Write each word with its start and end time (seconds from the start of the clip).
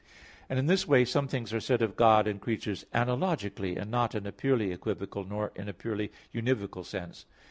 And 0.49 0.57
in 0.57 0.65
this 0.65 0.87
way 0.87 1.05
some 1.05 1.27
things 1.27 1.53
are 1.53 1.59
said 1.61 1.83
of 1.83 1.95
God 1.95 2.25
and 2.27 2.41
creatures 2.41 2.87
analogically, 2.91 3.75
and 3.77 3.91
not 3.91 4.15
in 4.15 4.25
a 4.25 4.31
purely 4.31 4.71
equivocal 4.71 5.25
nor 5.25 5.51
in 5.53 5.69
a 5.69 5.73
purely 5.73 6.11
univocal 6.33 6.83
sense. 6.83 7.27